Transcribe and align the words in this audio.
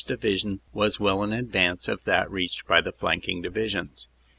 Division 0.07 0.61
was 0.73 0.99
well 0.99 1.21
in 1.21 1.31
advance 1.31 1.87
of 1.87 2.05
that 2.05 2.27
reached 2.31 2.65
by 2.65 2.81
the 2.81 2.91
flanking 2.91 3.39
Divisions. 3.43 4.07